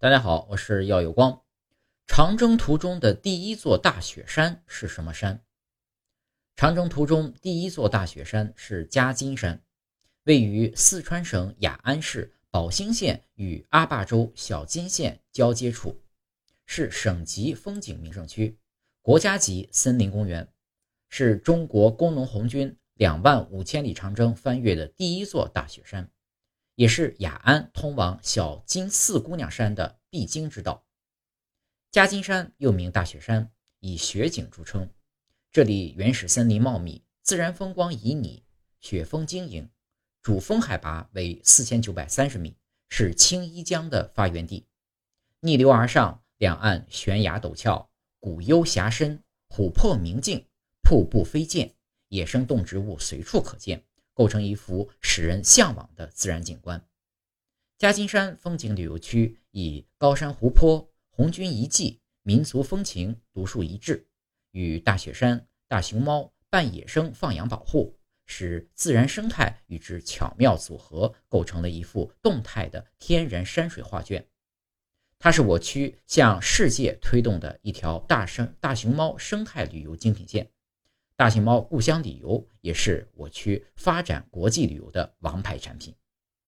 [0.00, 1.42] 大家好，我是耀有光。
[2.06, 5.42] 长征途中的第一座大雪山是什么山？
[6.54, 9.60] 长征途中第一座大雪山是夹金山，
[10.22, 16.00] 位于四川省雅安市宝兴县与阿坝州小金县交接处，
[16.64, 18.56] 是省级风景名胜区、
[19.02, 20.48] 国家级森林公园，
[21.08, 26.08] 是中国工农红军两万五千里长征翻越的第一座大雪山。
[26.78, 30.86] 也是雅安通往小金四姑娘山的必经之道。
[31.90, 34.88] 夹金山又名大雪山，以雪景著称。
[35.50, 38.44] 这里原始森林茂密，自然风光旖旎，
[38.78, 39.68] 雪峰晶莹，
[40.22, 42.56] 主峰海拔为四千九百三十米，
[42.88, 44.64] 是青衣江的发源地。
[45.40, 50.46] 逆流而上，两岸悬崖陡峭，古幽峡深，琥珀明净，
[50.84, 51.74] 瀑布飞溅，
[52.06, 53.87] 野生动植物随处可见。
[54.18, 56.84] 构成一幅使人向往的自然景观。
[57.78, 64.08] 夹金山风景旅游区以高山湖泊、红军遗迹、民族风情独树一帜，
[64.50, 74.26] 与大雪山、大熊猫半野生放养保护，使自然生态与之巧妙组合，构成了一幅动态的天然山水画卷。
[75.20, 80.50] 它是我区向世界推动的一条大生大熊猫生态旅游精品线。
[81.18, 85.92] 大熊猫故乡旅游也是我区发展国际旅游的王牌产品。